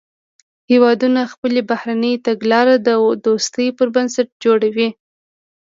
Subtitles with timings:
[0.69, 2.89] هیوادونه خپله بهرنۍ تګلاره د
[3.25, 4.89] دوستۍ پر بنسټ جوړوي